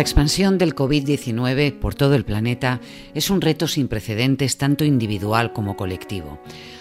[0.00, 2.80] La expansión del COVID-19 por todo el planeta
[3.12, 6.40] es un reto sin precedentes tanto individual como colectivo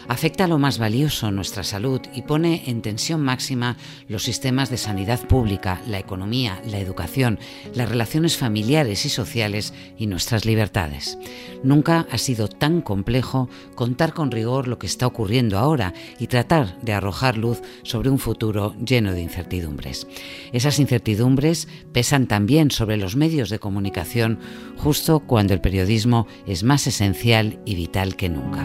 [0.10, 3.78] afecta a lo más valioso, nuestra salud, y pone en tensión máxima
[4.08, 7.40] los sistemas de sanidad pública, la economía, la educación,
[7.76, 11.20] las relaciones familiares y sociales y nuestras libertades.
[11.64, 16.82] Nunca ha sido tan complejo contar con rigor lo que está ocurriendo ahora y tratar
[16.82, 20.08] de arrojar luz sobre un futuro lleno de incertidumbres.
[20.52, 24.40] Esas incertidumbres pesan también sobre los medios de comunicación
[24.78, 28.64] justo cuando el periodismo es más esencial y vital que nunca.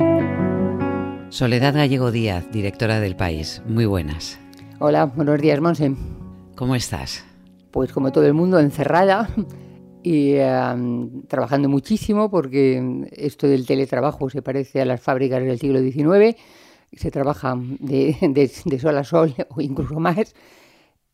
[1.34, 3.60] Soledad Gallego Díaz, directora del país.
[3.66, 4.38] Muy buenas.
[4.78, 5.94] Hola, buenos días, Monse.
[6.54, 7.24] ¿Cómo estás?
[7.72, 9.28] Pues como todo el mundo, encerrada
[10.04, 10.36] y
[11.26, 16.36] trabajando muchísimo porque esto del teletrabajo se parece a las fábricas del siglo XIX.
[16.92, 20.34] Se trabaja de, sol a sol o incluso más.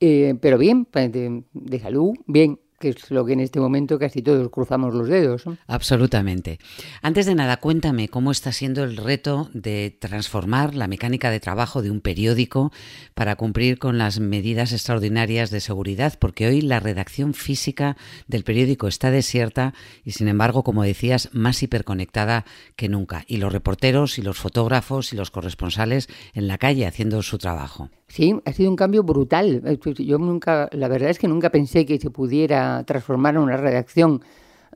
[0.00, 4.48] Eh, pero bien, de salud, bien que es lo que en este momento casi todos
[4.48, 5.44] cruzamos los dedos.
[5.66, 6.58] Absolutamente.
[7.02, 11.82] Antes de nada, cuéntame cómo está siendo el reto de transformar la mecánica de trabajo
[11.82, 12.72] de un periódico
[13.14, 18.88] para cumplir con las medidas extraordinarias de seguridad, porque hoy la redacción física del periódico
[18.88, 23.24] está desierta y, sin embargo, como decías, más hiperconectada que nunca.
[23.26, 27.90] Y los reporteros y los fotógrafos y los corresponsales en la calle haciendo su trabajo.
[28.11, 29.62] Sí, ha sido un cambio brutal.
[29.98, 34.20] Yo nunca, la verdad es que nunca pensé que se pudiera transformar una redacción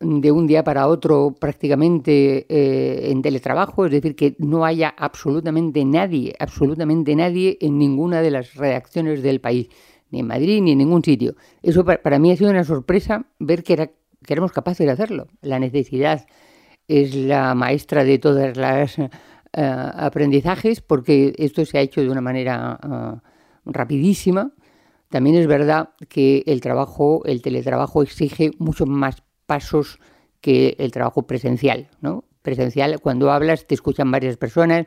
[0.01, 5.85] de un día para otro prácticamente eh, en teletrabajo, es decir, que no haya absolutamente
[5.85, 9.69] nadie, absolutamente nadie en ninguna de las redacciones del país,
[10.11, 11.35] ni en Madrid ni en ningún sitio.
[11.61, 15.27] Eso para, mí ha sido una sorpresa ver que, era, que éramos capaces de hacerlo.
[15.43, 16.25] La necesidad
[16.87, 18.97] es la maestra de todas las
[19.63, 23.21] aprendizajes porque esto se ha hecho de una manera eh,
[23.67, 24.53] rapidísima.
[25.09, 30.01] También es verdad que el trabajo, el teletrabajo exige muchos más pasos
[30.41, 32.25] que el trabajo presencial, ¿no?
[32.43, 34.87] Presencial, cuando hablas, te escuchan varias personas,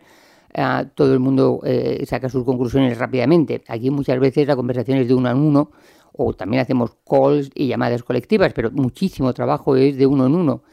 [0.54, 1.62] eh, todo el mundo
[2.06, 3.64] saca sus conclusiones rápidamente.
[3.68, 5.72] Aquí muchas veces la conversación es de uno en uno,
[6.18, 10.64] o también hacemos calls y llamadas colectivas, pero muchísimo trabajo es de uno en uno.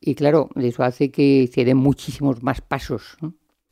[0.00, 3.16] Y claro, eso hace que se den muchísimos más pasos.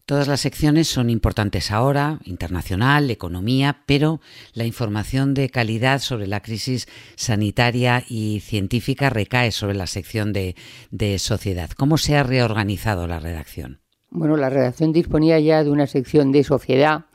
[0.06, 4.20] Todas las secciones son importantes ahora, internacional, economía, pero
[4.52, 6.86] la información de calidad sobre la crisis
[7.16, 10.56] sanitaria y científica recae sobre la sección de,
[10.90, 11.70] de sociedad.
[11.70, 13.80] ¿Cómo se ha reorganizado la redacción?
[14.10, 17.06] Bueno, la redacción disponía ya de una sección de sociedad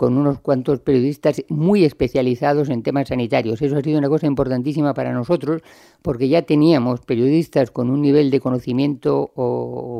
[0.00, 3.60] con unos cuantos periodistas muy especializados en temas sanitarios.
[3.60, 5.60] Eso ha sido una cosa importantísima para nosotros
[6.00, 9.30] porque ya teníamos periodistas con un nivel de conocimiento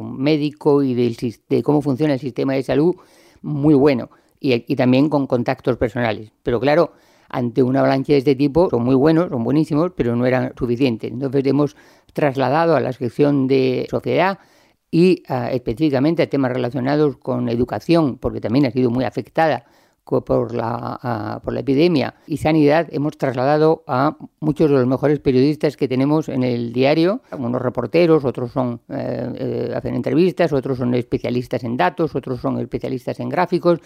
[0.02, 2.96] médico y de cómo funciona el sistema de salud
[3.42, 4.08] muy bueno
[4.40, 6.32] y, también con contactos personales.
[6.42, 6.92] Pero claro,
[7.28, 11.12] ante una avalancha de este tipo son muy buenos, son buenísimos, pero no eran suficientes.
[11.12, 11.76] Entonces hemos
[12.14, 14.38] trasladado a la sección de sociedad
[14.90, 19.66] y ah, específicamente a temas relacionados con educación, porque también ha sido muy afectada
[20.10, 25.76] por la, por la epidemia y sanidad, hemos trasladado a muchos de los mejores periodistas
[25.76, 30.94] que tenemos en el diario, unos reporteros, otros son eh, eh, hacen entrevistas, otros son
[30.94, 33.78] especialistas en datos, otros son especialistas en gráficos.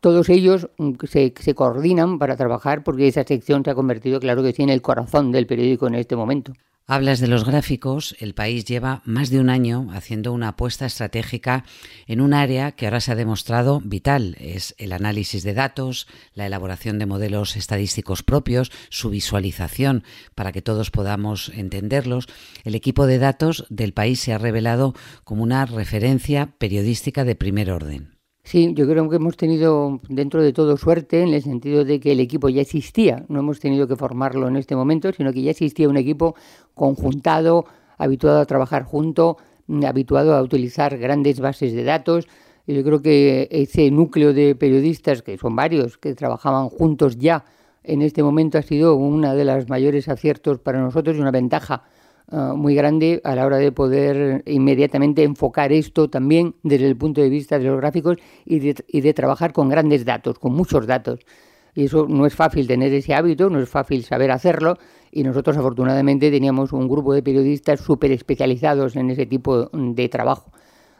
[0.00, 4.42] Todos ellos mm, se, se coordinan para trabajar porque esa sección se ha convertido, claro
[4.42, 6.52] que sí, en el corazón del periódico en este momento.
[6.86, 11.64] Hablas de los gráficos, el país lleva más de un año haciendo una apuesta estratégica
[12.08, 16.46] en un área que ahora se ha demostrado vital, es el análisis de datos, la
[16.46, 20.02] elaboración de modelos estadísticos propios, su visualización
[20.34, 22.26] para que todos podamos entenderlos.
[22.64, 27.70] El equipo de datos del país se ha revelado como una referencia periodística de primer
[27.70, 28.19] orden.
[28.42, 32.12] Sí, yo creo que hemos tenido dentro de todo suerte en el sentido de que
[32.12, 35.50] el equipo ya existía, no hemos tenido que formarlo en este momento, sino que ya
[35.52, 36.34] existía un equipo
[36.74, 37.66] conjuntado,
[37.98, 39.36] habituado a trabajar junto,
[39.86, 42.26] habituado a utilizar grandes bases de datos.
[42.66, 47.44] Yo creo que ese núcleo de periodistas, que son varios, que trabajaban juntos ya
[47.84, 51.84] en este momento, ha sido uno de los mayores aciertos para nosotros y una ventaja
[52.32, 57.20] Ah, muy grande a la hora de poder inmediatamente enfocar esto también desde el punto
[57.20, 60.86] de vista de los gráficos y de, y de trabajar con grandes datos, con muchos
[60.86, 61.18] datos.
[61.74, 64.76] Y eso no es fácil tener ese hábito, no es fácil saber hacerlo.
[65.10, 70.52] Y nosotros afortunadamente teníamos un grupo de periodistas súper especializados en ese tipo de trabajo.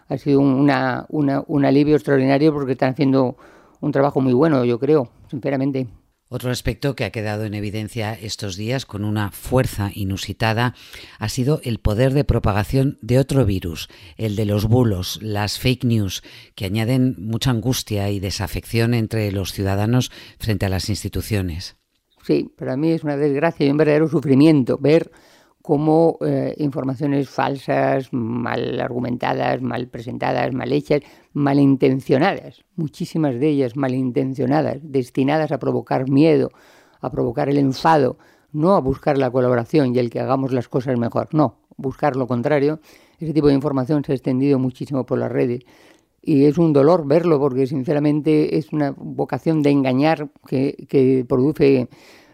[0.09, 3.37] Ha sido una, una, un alivio extraordinario porque están haciendo
[3.81, 5.87] un trabajo muy bueno, yo creo, sinceramente.
[6.33, 10.77] Otro aspecto que ha quedado en evidencia estos días con una fuerza inusitada
[11.19, 15.83] ha sido el poder de propagación de otro virus, el de los bulos, las fake
[15.83, 16.23] news,
[16.55, 21.77] que añaden mucha angustia y desafección entre los ciudadanos frente a las instituciones.
[22.23, 25.11] Sí, para mí es una desgracia y un verdadero sufrimiento ver
[25.63, 31.03] como eh, informaciones falsas, mal argumentadas, mal presentadas, mal hechas,
[31.33, 36.51] malintencionadas, muchísimas de ellas malintencionadas, destinadas a provocar miedo,
[37.01, 38.17] a provocar el enfado,
[38.53, 42.27] no a buscar la colaboración y el que hagamos las cosas mejor, no, buscar lo
[42.27, 42.81] contrario.
[43.19, 45.65] Ese tipo de información se ha extendido muchísimo por las redes
[46.23, 51.89] y es un dolor verlo porque sinceramente es una vocación de engañar que, que produce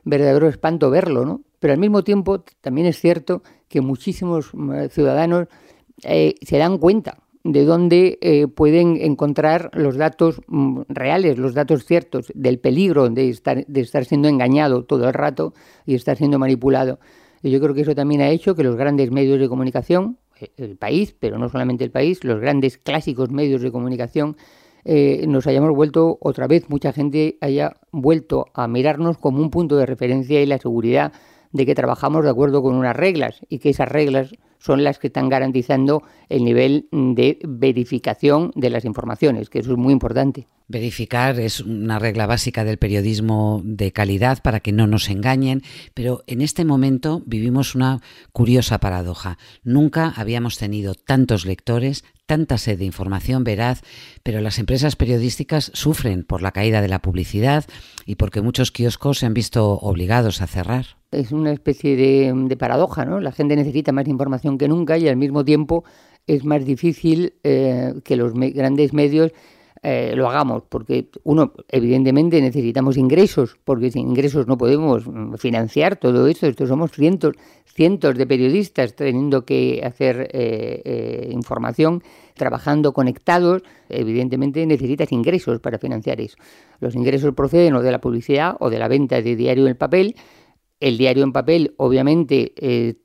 [0.05, 1.43] verdadero espanto verlo, ¿no?
[1.67, 5.49] Pero al mismo tiempo también es cierto que muchísimos eh, ciudadanos
[6.05, 11.85] eh, se dan cuenta de dónde eh, pueden encontrar los datos mm, reales, los datos
[11.85, 15.55] ciertos del peligro de estar, de estar siendo engañado todo el rato
[15.87, 17.01] y estar siendo manipulado.
[17.43, 20.19] Y yo creo que eso también ha hecho que los grandes medios de comunicación,
[20.57, 24.37] el país, pero no solamente el país, los grandes clásicos medios de comunicación,
[25.27, 29.85] nos hayamos vuelto otra vez, mucha gente haya vuelto a mirarnos como un punto de
[29.85, 31.13] referencia y la seguridad
[31.53, 35.09] de que trabajamos de acuerdo con unas reglas y que esas reglas son las que
[35.09, 40.47] están garantizando el nivel de verificación de las informaciones, que eso es muy importante.
[40.69, 45.63] Verificar es una regla básica del periodismo de calidad para que no nos engañen,
[45.95, 48.01] pero en este momento vivimos una
[48.33, 49.39] curiosa paradoja.
[49.63, 53.83] Nunca habíamos tenido tantos lectores, tanta sed de información veraz,
[54.25, 57.65] pero las empresas periodísticas sufren por la caída de la publicidad
[58.05, 60.87] y porque muchos kioscos se han visto obligados a cerrar.
[61.13, 63.21] Es una especie de, paradoja, ¿no?
[63.21, 65.85] La gente necesita más información que nunca y al mismo tiempo
[66.27, 69.31] es más difícil eh, que los grandes medios
[69.83, 75.97] eh, lo hagamos, porque uno, evidentemente necesitamos ingresos, porque sin ingresos no podemos mm, financiar
[75.97, 76.47] todo esto.
[76.47, 77.35] Esto somos cientos,
[77.65, 82.03] cientos de periodistas teniendo que hacer eh, eh, información,
[82.35, 83.63] trabajando conectados.
[83.89, 86.37] Evidentemente necesitas ingresos para financiar eso.
[86.81, 90.17] Los ingresos proceden o de la publicidad o de la venta de diario en papel.
[90.81, 92.53] El diario en papel obviamente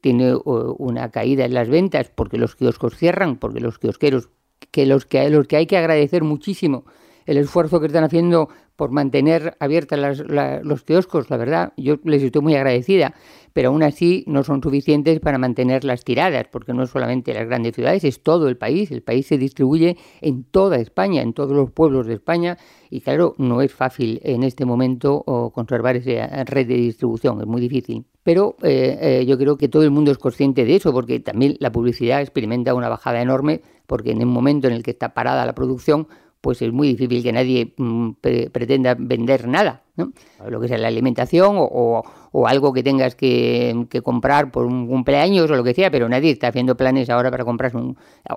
[0.01, 4.27] tiene una caída en las ventas porque los kioscos cierran, porque los kiosqueros
[4.69, 6.85] que los que, los que hay que agradecer muchísimo
[7.25, 10.23] el esfuerzo que están haciendo por mantener abiertas
[10.63, 13.13] los kioscos, la verdad, yo les estoy muy agradecida,
[13.53, 17.47] pero aún así no son suficientes para mantener las tiradas, porque no es solamente las
[17.47, 21.51] grandes ciudades, es todo el país, el país se distribuye en toda España, en todos
[21.51, 22.57] los pueblos de España,
[22.89, 25.23] y claro, no es fácil en este momento
[25.53, 28.05] conservar esa red de distribución, es muy difícil.
[28.23, 31.57] Pero eh, eh, yo creo que todo el mundo es consciente de eso, porque también
[31.59, 35.45] la publicidad experimenta una bajada enorme, porque en el momento en el que está parada
[35.45, 36.07] la producción,
[36.41, 38.13] pues es muy difícil que nadie mm,
[38.51, 40.11] pretenda vender nada, ¿no?
[40.49, 42.03] Lo que sea la alimentación o,
[42.47, 46.47] algo que tengas que, comprar por un cumpleaños o lo que sea, pero nadie está
[46.47, 47.71] haciendo planes ahora para comprar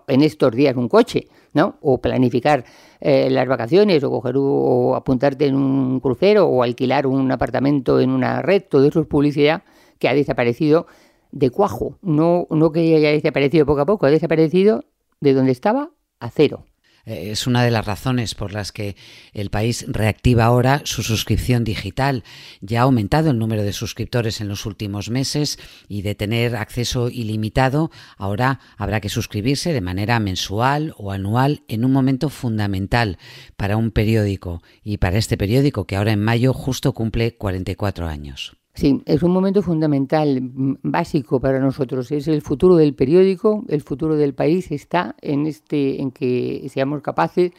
[0.08, 1.76] en estos días un coche, ¿no?
[1.80, 2.64] O planificar
[3.00, 8.10] eh, las vacaciones o coger o apuntarte en un crucero o alquilar un apartamento en
[8.10, 9.62] una red, todo eso es publicidad
[9.98, 10.86] que ha desaparecido
[11.32, 14.84] de cuajo, no, no que haya desaparecido poco a poco, ha desaparecido
[15.20, 15.90] de donde estaba
[16.20, 16.64] a cero.
[17.06, 18.96] Eh, es una de las razones por las que
[19.32, 22.24] el país reactiva ahora su suscripción digital.
[22.60, 25.58] Ya ha aumentado el número de suscriptores en los últimos meses
[25.88, 31.84] y de tener acceso ilimitado, ahora habrá que suscribirse de manera mensual o anual en
[31.84, 33.18] un momento fundamental
[33.56, 38.63] para un periódico y para este periódico que ahora en mayo justo cumple 44 años.
[38.74, 40.40] Sí, es un momento fundamental,
[40.82, 42.10] básico para nosotros.
[42.10, 47.00] Es el futuro del periódico, el futuro del país está en este, en que seamos
[47.00, 47.52] capaces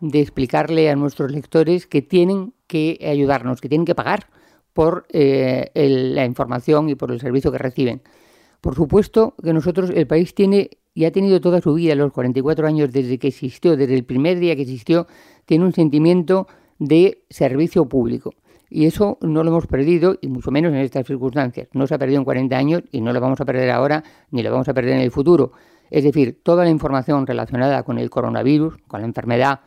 [0.00, 4.28] de explicarle a nuestros lectores que tienen que ayudarnos, que tienen que pagar
[4.74, 8.02] por eh, la información y por el servicio que reciben.
[8.60, 12.66] Por supuesto que nosotros, el país tiene y ha tenido toda su vida, los 44
[12.66, 15.06] años desde que existió, desde el primer día que existió,
[15.46, 16.46] tiene un sentimiento
[16.78, 18.34] de servicio público.
[18.70, 21.68] Y eso no lo hemos perdido, y mucho menos en estas circunstancias.
[21.72, 24.42] No se ha perdido en 40 años y no lo vamos a perder ahora, ni
[24.42, 25.52] lo vamos a perder en el futuro.
[25.90, 29.60] Es decir, toda la información relacionada con el coronavirus, con la enfermedad,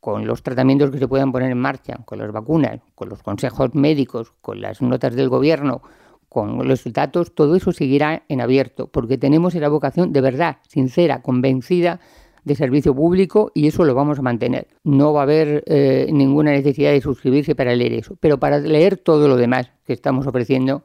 [0.00, 3.74] con los tratamientos que se puedan poner en marcha, con las vacunas, con los consejos
[3.74, 5.82] médicos, con las notas del gobierno,
[6.28, 11.20] con los datos, todo eso seguirá en abierto, porque tenemos la vocación de verdad, sincera,
[11.20, 12.00] convencida
[12.44, 14.66] de servicio público y eso lo vamos a mantener.
[14.84, 18.96] No va a haber eh, ninguna necesidad de suscribirse para leer eso, pero para leer
[18.96, 20.84] todo lo demás que estamos ofreciendo,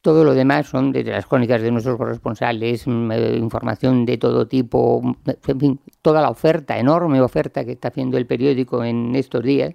[0.00, 4.46] todo lo demás son desde las crónicas de nuestros corresponsales, mm, eh, información de todo
[4.46, 5.02] tipo,
[5.46, 9.74] en fin, toda la oferta, enorme oferta que está haciendo el periódico en estos días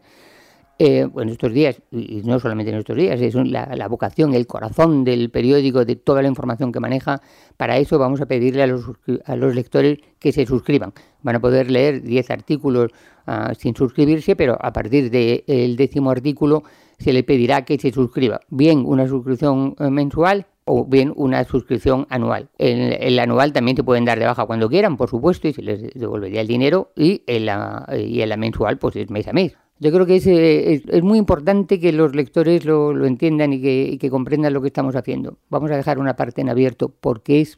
[0.80, 5.04] eh, en estos días, y no solamente en estos días, es la, vocación, el corazón
[5.04, 7.22] del periódico, de toda la información que maneja.
[7.58, 8.86] Para eso vamos a pedirle a los,
[9.26, 10.94] a los lectores que se suscriban.
[11.22, 12.92] Van a poder leer 10 artículos
[13.28, 16.64] ah, sin suscribirse, pero a partir del décimo artículo
[16.98, 18.40] se le pedirá que se suscriba.
[18.50, 22.50] Bien una suscripción eh, mensual, o bien una suscripción anual.
[22.58, 25.62] El, el, anual también se pueden dar de baja cuando quieran, por supuesto, y se
[25.62, 29.34] les devolvería el dinero, y en la, y en la mensual pues es mes a
[29.34, 29.58] mes.
[29.84, 33.84] Yo creo que es, es, muy importante que los lectores lo, lo entiendan y que,
[33.84, 35.40] y que comprendan lo que estamos haciendo.
[35.50, 37.58] Vamos a dejar una parte en abierto porque es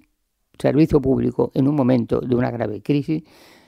[0.58, 3.22] servicio público en un momento de una grave crisis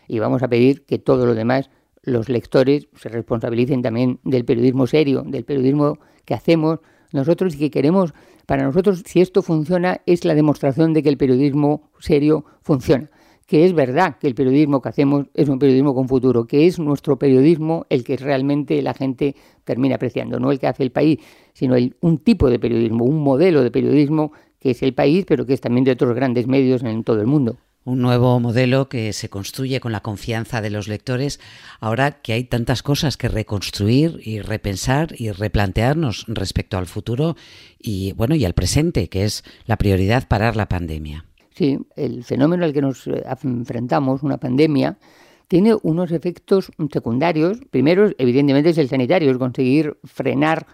[0.08, 1.70] y vamos a pedir que todo lo demás
[2.02, 6.80] los lectores se responsabilicen también del periodismo serio, del periodismo que hacemos
[7.12, 8.16] nosotros y que queremos,
[8.48, 13.12] para nosotros si esto funciona es la demostración de que el periodismo serio funciona,
[13.48, 16.78] que es verdad que el periodismo que hacemos es un periodismo con futuro, que es
[16.78, 21.20] nuestro periodismo el que realmente la gente termina apreciando, no el que hace el país,
[21.54, 25.46] sino el, un tipo de periodismo, un modelo de periodismo que es el país, pero
[25.46, 29.14] que es también de otros grandes medios en todo el mundo un nuevo modelo que
[29.14, 31.40] se construye con la confianza de los lectores,
[31.80, 37.38] ahora que hay tantas cosas que reconstruir y repensar y replantearnos respecto al futuro
[37.80, 41.24] y bueno, y al presente, que es la prioridad parar la pandemia.
[41.58, 45.00] Sí, el fenómeno al que nos eh, enfrentamos, una pandemia,
[45.48, 47.58] tiene unos efectos secundarios.
[47.72, 50.68] Primero, evidentemente, es el sanitario, es conseguir frenar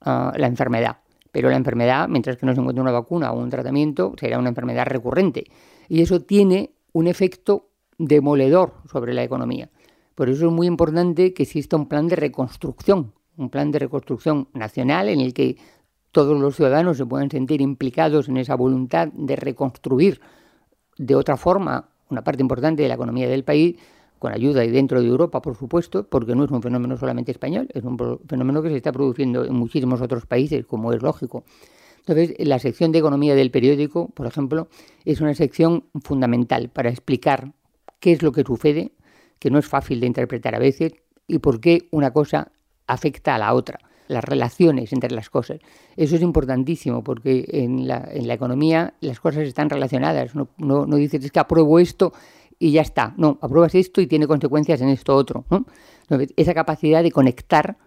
[0.00, 0.96] uh, la enfermedad.
[1.30, 4.48] Pero la enfermedad, mientras que no se encuentre una vacuna o un tratamiento, será una
[4.48, 5.44] enfermedad recurrente
[5.90, 7.68] y eso tiene un efecto
[7.98, 9.68] demoledor sobre la economía.
[10.14, 14.48] Por eso es muy importante que exista un plan de reconstrucción, un plan de reconstrucción
[14.54, 15.58] nacional en el que
[16.12, 20.20] todos los ciudadanos se puedan sentir implicados en esa voluntad de reconstruir
[20.98, 23.76] de otra forma una parte importante de la economía del país,
[24.18, 27.68] con ayuda y dentro de Europa, por supuesto, porque no es un fenómeno solamente español,
[27.72, 27.96] es un
[28.28, 31.44] fenómeno que se está produciendo en muchísimos otros países, como es lógico.
[32.00, 34.68] Entonces, la sección de economía del periódico, por ejemplo,
[35.04, 37.52] es una sección fundamental para explicar
[37.98, 38.92] qué es lo que sucede,
[39.38, 40.92] que no es fácil de interpretar a veces,
[41.26, 42.52] y por qué una cosa
[42.86, 43.78] afecta a la otra,
[44.10, 45.60] las relaciones entre las cosas.
[45.96, 50.34] Eso es importantísimo porque en la, en la economía las cosas están relacionadas.
[50.34, 52.12] No, no, dices es que apruebo esto
[52.58, 53.14] y ya está.
[53.16, 55.44] No, apruebas esto y tiene consecuencias en esto otro.
[56.36, 57.78] esa capacidad de conectar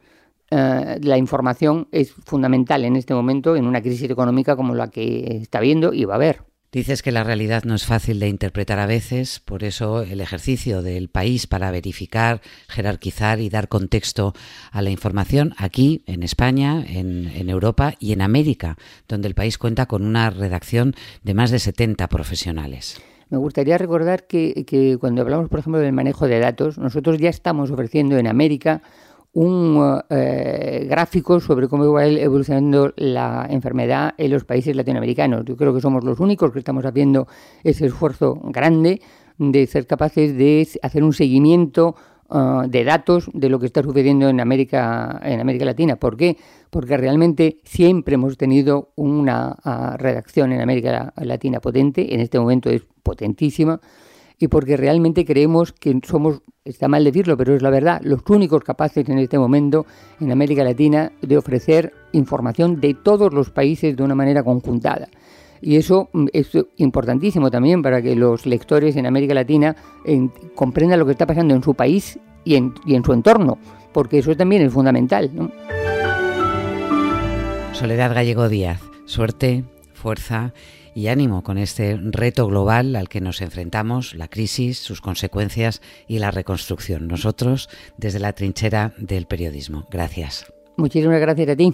[0.50, 5.39] eh, la información es fundamental en este momento en una crisis económica como la que
[5.42, 6.52] está viendo y va a haber.
[6.74, 10.82] Dices que la realidad no es fácil de interpretar a veces, por eso el ejercicio
[10.82, 14.34] del país para verificar, jerarquizar y dar contexto
[14.72, 18.75] a la información aquí, en España, en, Europa y en América,
[19.08, 23.00] donde el país cuenta con una redacción de más de 70 profesionales.
[23.30, 27.30] Me gustaría recordar que, que cuando hablamos, por ejemplo, del manejo de datos, nosotros ya
[27.30, 28.82] estamos ofreciendo en América
[29.33, 35.43] un eh, gráfico sobre cómo va evolucionando la enfermedad en los países latinoamericanos.
[35.45, 37.27] Yo creo que somos los únicos que estamos haciendo
[37.63, 39.01] ese esfuerzo grande
[39.37, 41.95] de ser capaces de hacer un seguimiento
[42.29, 45.95] uh, de datos de lo que está sucediendo en América, en América Latina.
[45.95, 46.37] ¿Por qué?
[46.69, 52.69] Porque realmente siempre hemos tenido una uh, redacción en América Latina potente, en este momento
[52.69, 53.81] es potentísima,
[54.39, 58.63] y porque realmente creemos que somos, está mal decirlo, pero es la verdad, los únicos
[58.63, 59.85] capaces en este momento
[60.19, 65.07] en América Latina de ofrecer información de todos los países de una manera conjuntada.
[65.61, 69.75] Y eso mm, es importantísimo también para que los lectores en América Latina
[70.55, 73.57] comprendan lo que está pasando en su país y en, y en su entorno,
[73.93, 75.31] porque eso también es fundamental.
[77.71, 79.63] Soledad Gallego Díaz, suerte,
[79.93, 80.53] fuerza
[80.95, 86.19] y ánimo con este reto global al que nos enfrentamos, la crisis, sus consecuencias y
[86.19, 87.07] la reconstrucción.
[87.07, 89.88] Nosotros desde la trinchera del periodismo.
[89.91, 90.45] Gracias.
[90.77, 91.73] Muchísimas gracias a ti.